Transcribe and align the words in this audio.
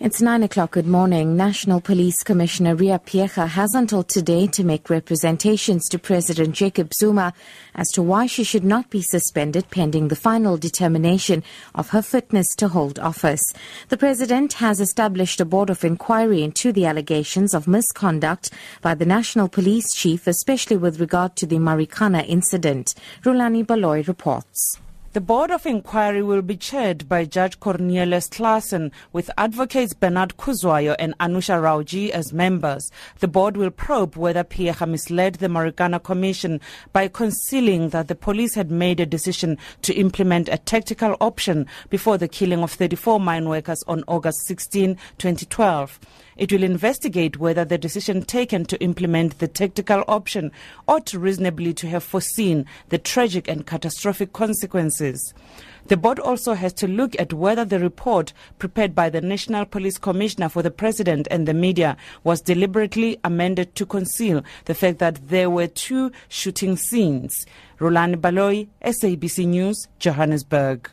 It's 0.00 0.22
9 0.22 0.44
o'clock. 0.44 0.70
Good 0.70 0.86
morning. 0.86 1.36
National 1.36 1.80
Police 1.80 2.22
Commissioner 2.22 2.76
Riah 2.76 3.00
Phiyega 3.00 3.48
has 3.48 3.74
until 3.74 4.04
today 4.04 4.46
to 4.46 4.62
make 4.62 4.90
representations 4.90 5.88
to 5.88 5.98
President 5.98 6.54
Jacob 6.54 6.94
Zuma 6.94 7.34
as 7.74 7.88
to 7.90 8.02
why 8.04 8.26
she 8.26 8.44
should 8.44 8.62
not 8.62 8.90
be 8.90 9.02
suspended 9.02 9.68
pending 9.70 10.06
the 10.06 10.14
final 10.14 10.56
determination 10.56 11.42
of 11.74 11.90
her 11.90 12.00
fitness 12.00 12.46
to 12.58 12.68
hold 12.68 13.00
office. 13.00 13.42
The 13.88 13.96
President 13.96 14.52
has 14.52 14.80
established 14.80 15.40
a 15.40 15.44
board 15.44 15.68
of 15.68 15.84
inquiry 15.84 16.44
into 16.44 16.72
the 16.72 16.86
allegations 16.86 17.52
of 17.52 17.66
misconduct 17.66 18.52
by 18.80 18.94
the 18.94 19.04
National 19.04 19.48
Police 19.48 19.92
Chief, 19.92 20.28
especially 20.28 20.76
with 20.76 21.00
regard 21.00 21.34
to 21.34 21.46
the 21.46 21.56
Marikana 21.56 22.24
incident. 22.28 22.94
Rulani 23.24 23.66
Baloy 23.66 24.04
reports. 24.04 24.78
The 25.14 25.22
Board 25.22 25.50
of 25.50 25.64
Inquiry 25.64 26.22
will 26.22 26.42
be 26.42 26.54
chaired 26.54 27.08
by 27.08 27.24
Judge 27.24 27.58
Cornelius 27.60 28.28
Claassen 28.28 28.92
with 29.10 29.30
advocates 29.38 29.94
Bernard 29.94 30.36
Kuzwayo 30.36 30.94
and 30.98 31.16
Anusha 31.16 31.58
Rauji 31.58 32.10
as 32.10 32.34
members. 32.34 32.90
The 33.20 33.26
board 33.26 33.56
will 33.56 33.70
probe 33.70 34.16
whether 34.16 34.44
Phiyega 34.44 34.86
misled 34.86 35.36
the 35.36 35.46
Marikana 35.46 36.02
Commission 36.02 36.60
by 36.92 37.08
concealing 37.08 37.88
that 37.88 38.08
the 38.08 38.14
police 38.14 38.54
had 38.54 38.70
made 38.70 39.00
a 39.00 39.06
decision 39.06 39.56
to 39.80 39.94
implement 39.94 40.50
a 40.50 40.58
tactical 40.58 41.16
option 41.22 41.66
before 41.88 42.18
the 42.18 42.28
killing 42.28 42.62
of 42.62 42.72
34 42.72 43.18
mine 43.18 43.48
workers 43.48 43.82
on 43.88 44.04
August 44.08 44.46
16, 44.46 44.94
2012. 45.16 45.98
It 46.36 46.52
will 46.52 46.62
investigate 46.62 47.38
whether 47.38 47.64
the 47.64 47.78
decision 47.78 48.22
taken 48.22 48.64
to 48.66 48.80
implement 48.80 49.40
the 49.40 49.48
tactical 49.48 50.04
option 50.06 50.52
ought 50.86 51.12
reasonably 51.12 51.74
to 51.74 51.88
have 51.88 52.04
foreseen 52.04 52.64
the 52.90 52.98
tragic 52.98 53.48
and 53.48 53.66
catastrophic 53.66 54.32
consequences. 54.34 54.97
The 54.98 55.96
board 55.96 56.18
also 56.18 56.52
has 56.52 56.74
to 56.74 56.86
look 56.86 57.18
at 57.18 57.32
whether 57.32 57.64
the 57.64 57.78
report 57.78 58.34
prepared 58.58 58.94
by 58.94 59.08
the 59.08 59.22
National 59.22 59.64
Police 59.64 59.96
Commissioner 59.96 60.50
for 60.50 60.62
the 60.62 60.70
President 60.70 61.26
and 61.30 61.48
the 61.48 61.54
media 61.54 61.96
was 62.24 62.42
deliberately 62.42 63.18
amended 63.24 63.74
to 63.76 63.86
conceal 63.86 64.44
the 64.66 64.74
fact 64.74 64.98
that 64.98 65.28
there 65.28 65.48
were 65.48 65.66
two 65.66 66.12
shooting 66.28 66.76
scenes. 66.76 67.46
Roland 67.78 68.20
Baloy, 68.20 68.66
SABC 68.84 69.46
News, 69.46 69.88
Johannesburg. 69.98 70.90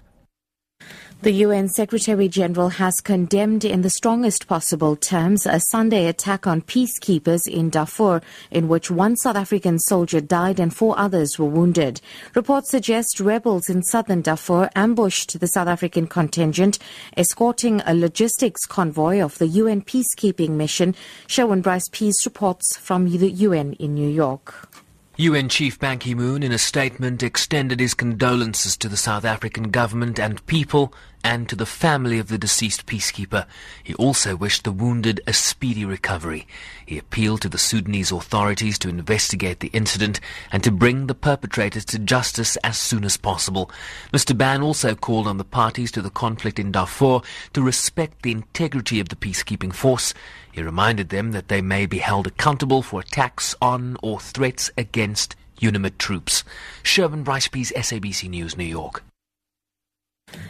The 1.25 1.41
UN 1.41 1.69
Secretary 1.69 2.27
General 2.27 2.69
has 2.69 2.93
condemned 3.01 3.65
in 3.65 3.81
the 3.81 3.89
strongest 3.89 4.45
possible 4.45 4.95
terms 4.95 5.47
a 5.47 5.59
Sunday 5.59 6.05
attack 6.05 6.45
on 6.45 6.61
peacekeepers 6.61 7.47
in 7.47 7.71
Darfur, 7.71 8.21
in 8.51 8.67
which 8.67 8.91
one 8.91 9.17
South 9.17 9.35
African 9.35 9.79
soldier 9.79 10.21
died 10.21 10.59
and 10.59 10.71
four 10.71 10.95
others 10.99 11.39
were 11.39 11.47
wounded. 11.47 11.99
Reports 12.35 12.69
suggest 12.69 13.19
rebels 13.19 13.69
in 13.69 13.81
southern 13.81 14.21
Darfur 14.21 14.69
ambushed 14.75 15.39
the 15.39 15.47
South 15.47 15.67
African 15.67 16.05
contingent, 16.05 16.77
escorting 17.17 17.81
a 17.87 17.95
logistics 17.95 18.67
convoy 18.67 19.19
of 19.19 19.35
the 19.39 19.47
UN 19.47 19.81
peacekeeping 19.81 20.51
mission. 20.51 20.93
Sherwin 21.25 21.63
Bryce 21.63 21.89
Pease 21.91 22.23
reports 22.23 22.77
from 22.77 23.09
the 23.09 23.31
UN 23.31 23.73
in 23.79 23.95
New 23.95 24.09
York. 24.09 24.69
UN 25.17 25.47
Chief 25.47 25.79
Ban 25.79 25.97
Ki 25.99 26.13
moon, 26.13 26.43
in 26.43 26.51
a 26.51 26.57
statement, 26.57 27.23
extended 27.23 27.79
his 27.79 27.93
condolences 27.93 28.75
to 28.75 28.89
the 28.89 28.97
South 28.97 29.23
African 29.23 29.71
government 29.71 30.19
and 30.19 30.45
people 30.45 30.93
and 31.25 31.49
to 31.49 31.55
the 31.55 31.65
family 31.65 32.19
of 32.19 32.27
the 32.27 32.37
deceased 32.37 32.85
peacekeeper. 32.85 33.47
He 33.83 33.95
also 33.95 34.35
wished 34.35 34.63
the 34.63 34.71
wounded 34.71 35.21
a 35.25 35.33
speedy 35.33 35.83
recovery. 35.83 36.47
He 36.85 36.99
appealed 36.99 37.41
to 37.41 37.49
the 37.49 37.57
Sudanese 37.57 38.11
authorities 38.11 38.77
to 38.79 38.89
investigate 38.89 39.59
the 39.59 39.69
incident 39.69 40.19
and 40.51 40.63
to 40.63 40.71
bring 40.71 41.07
the 41.07 41.15
perpetrators 41.15 41.83
to 41.85 41.97
justice 41.97 42.57
as 42.57 42.77
soon 42.77 43.03
as 43.03 43.17
possible. 43.17 43.71
Mr. 44.13 44.37
Ban 44.37 44.61
also 44.61 44.93
called 44.93 45.25
on 45.25 45.39
the 45.39 45.43
parties 45.43 45.91
to 45.93 46.01
the 46.03 46.11
conflict 46.11 46.59
in 46.59 46.71
Darfur 46.71 47.21
to 47.53 47.61
respect 47.63 48.21
the 48.21 48.31
integrity 48.31 48.99
of 48.99 49.09
the 49.09 49.15
peacekeeping 49.15 49.73
force. 49.73 50.13
He 50.51 50.61
reminded 50.61 51.09
them 51.09 51.31
that 51.31 51.47
they 51.47 51.59
may 51.59 51.87
be 51.87 51.97
held 51.97 52.27
accountable 52.27 52.83
for 52.83 52.99
attacks 52.99 53.55
on 53.59 53.97
or 54.03 54.19
threats 54.19 54.69
against 54.77 55.35
UNAMID 55.59 55.97
troops. 55.97 56.43
Sherwin 56.83 57.23
Bryce 57.23 57.47
Pease, 57.47 57.71
SABC 57.75 58.29
News, 58.29 58.55
New 58.55 58.63
York. 58.63 59.03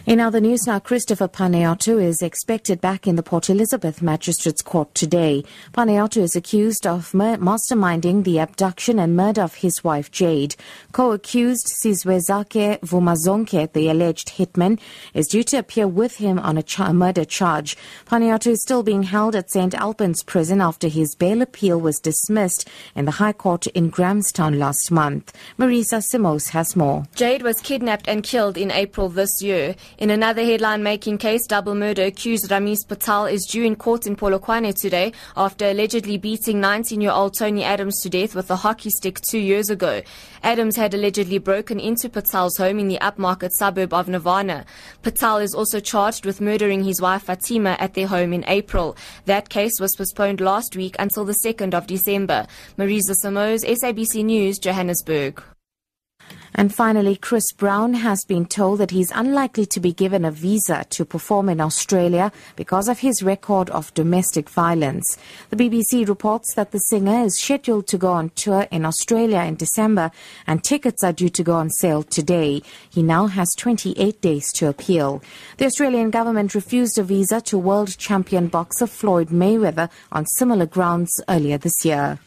In 0.08 0.19
other 0.19 0.40
news 0.40 0.68
now, 0.68 0.78
Christopher 0.78 1.28
Panayiotou 1.28 2.00
is 2.00 2.22
expected 2.22 2.80
back 2.80 3.08
in 3.08 3.16
the 3.16 3.24
Port 3.24 3.50
Elizabeth 3.50 4.03
Magistrates 4.03 4.62
Court 4.62 4.94
today. 4.94 5.44
Panayiotou 5.74 6.22
is 6.22 6.36
accused 6.36 6.86
of 6.86 7.12
masterminding 7.13 8.24
the 8.24 8.38
abduction 8.38 9.00
and 9.00 9.16
murder 9.16 9.41
of 9.41 9.56
his 9.56 9.84
wife 9.84 10.12
Jade. 10.12 10.56
Co-accused 10.91 11.74
Sizwezakhe 11.81 12.81
Vumazonke, 12.81 13.74
the 13.74 13.90
alleged 13.90 14.38
hitman, 14.38 14.80
is 15.16 15.28
due 15.28 15.41
to 15.41 15.58
appear 15.58 15.88
with 15.88 16.18
him 16.18 16.38
on 16.38 16.59
a 16.59 16.94
murder 16.94 17.25
charge. 17.25 17.75
Panayiotou 18.06 18.52
is 18.52 18.62
still 18.62 18.84
being 18.84 19.02
held 19.02 19.36
at 19.36 19.50
St. 19.50 19.74
Albans 19.74 20.22
prison 20.22 20.62
after 20.62 20.88
his 20.88 21.16
bail 21.16 21.42
appeal 21.42 21.81
was 21.81 21.97
dismissed 21.97 22.69
in 22.96 23.06
the 23.06 23.12
High 23.12 23.34
Court 23.34 23.66
in 23.68 23.90
Grahamstown 23.90 24.59
last 24.59 24.92
month. 24.92 25.34
Marisa 25.57 26.00
Simos 26.00 26.50
has 26.50 26.75
more. 26.75 27.06
Jade 27.16 27.42
was 27.42 27.59
kidnapped 27.59 28.07
and 28.07 28.22
killed 28.22 28.56
in 28.56 28.69
April 28.69 29.09
this 29.09 29.42
year. 29.42 29.64
In 29.97 30.09
another 30.09 30.43
headline 30.43 30.83
making 30.83 31.17
case, 31.17 31.47
double 31.47 31.73
murder 31.73 32.03
accused 32.03 32.49
Ramesh 32.49 32.87
Patel 32.87 33.25
is 33.25 33.45
due 33.45 33.63
in 33.63 33.75
court 33.75 34.05
in 34.05 34.15
Polokwane 34.15 34.73
today 34.79 35.13
after 35.35 35.65
allegedly 35.69 36.17
beating 36.17 36.59
19 36.59 37.01
year 37.01 37.11
old 37.11 37.33
Tony 37.37 37.63
Adams 37.63 38.01
to 38.01 38.09
death 38.09 38.35
with 38.35 38.51
a 38.51 38.55
hockey 38.55 38.89
stick 38.89 39.19
two 39.21 39.39
years 39.39 39.69
ago. 39.69 40.01
Adams 40.43 40.75
had 40.75 40.93
allegedly 40.93 41.37
broken 41.37 41.79
into 41.79 42.09
Patel's 42.09 42.57
home 42.57 42.77
in 42.79 42.87
the 42.87 42.99
upmarket 43.01 43.51
suburb 43.51 43.93
of 43.93 44.07
Nirvana. 44.07 44.65
Patel 45.01 45.37
is 45.37 45.55
also 45.55 45.79
charged 45.79 46.25
with 46.25 46.41
murdering 46.41 46.83
his 46.83 47.01
wife 47.01 47.23
Fatima 47.23 47.77
at 47.79 47.93
their 47.93 48.07
home 48.07 48.33
in 48.33 48.43
April. 48.47 48.95
That 49.25 49.49
case 49.49 49.79
was 49.79 49.95
postponed 49.95 50.41
last 50.41 50.75
week 50.75 50.95
until 50.99 51.25
the 51.25 51.37
2nd 51.45 51.73
of 51.73 51.87
December. 51.87 52.47
Marisa 52.77 53.15
Samos, 53.15 53.63
SABC 53.63 54.23
News, 54.23 54.59
Johannesburg. 54.59 55.54
And 56.57 56.73
finally, 56.73 57.17
Chris 57.17 57.51
Brown 57.51 57.95
has 57.95 58.23
been 58.25 58.45
told 58.45 58.79
that 58.79 58.91
he's 58.91 59.11
unlikely 59.11 59.66
to 59.67 59.81
be 59.81 59.91
given 59.91 60.23
a 60.23 60.31
visa 60.31 60.85
to 60.91 61.03
perform 61.03 61.49
in 61.49 61.59
Australia 61.59 62.31
because 62.55 62.88
of 62.88 62.99
his 62.99 63.21
record 63.21 63.69
of 63.71 63.93
domestic 63.93 64.49
violence. 64.49 65.17
The 65.49 65.57
BBC 65.57 66.07
reports 66.07 66.53
that 66.55 66.71
the 66.71 66.79
singer 66.79 67.25
is 67.25 67.38
scheduled 67.38 67.88
to 67.88 67.97
go 67.97 68.13
on 68.13 68.29
tour 68.29 68.67
in 68.71 68.85
Australia 68.85 69.41
in 69.41 69.55
December 69.55 70.11
and 70.47 70.63
tickets 70.63 71.03
are 71.03 71.11
due 71.11 71.29
to 71.29 71.44
go 71.44 71.55
on 71.55 71.69
sale 71.69 72.03
today. 72.03 72.61
He 72.89 73.03
now 73.03 73.27
has 73.27 73.53
28 73.57 74.21
days 74.21 74.53
to 74.53 74.69
appeal. 74.69 75.21
The 75.57 75.65
Australian 75.65 76.09
government 76.09 76.55
refused 76.55 76.97
a 76.97 77.03
visa 77.03 77.41
to 77.41 77.57
world 77.57 77.97
champion 77.97 78.47
boxer 78.47 78.88
Floyd 78.88 79.27
Mayweather 79.27 79.89
on 80.13 80.25
similar 80.38 80.65
grounds 80.65 81.21
earlier 81.27 81.57
this 81.57 81.83
year. 81.83 82.17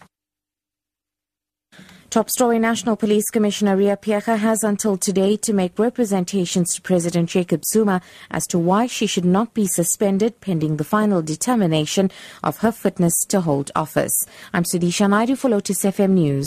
Top 2.11 2.31
story 2.31 2.59
National 2.59 2.97
Police 2.97 3.29
Commissioner 3.29 3.77
Riah 3.77 3.99
Phiyega 3.99 4.39
has 4.39 4.65
until 4.65 4.97
today 4.97 5.37
to 5.37 5.53
make 5.53 5.79
representations 5.79 6.75
to 6.75 6.81
President 6.81 7.29
Jacob 7.29 7.67
Zuma 7.67 8.01
as 8.31 8.47
to 8.47 8.59
why 8.59 8.87
she 8.87 9.07
should 9.07 9.27
not 9.27 9.53
be 9.53 9.67
suspended 9.67 10.41
pending 10.41 10.79
the 10.79 10.85
final 10.85 11.21
determination 11.21 12.11
of 12.43 12.57
her 12.61 12.73
fitness 12.73 13.13
to 13.29 13.43
hold 13.43 13.71
office. 13.77 14.25
I'm 14.55 14.65
Sudisha 14.65 15.11
Naidu 15.11 15.37
for 15.37 15.51
Lotus 15.51 15.85
FM 15.85 16.13
News. 16.13 16.47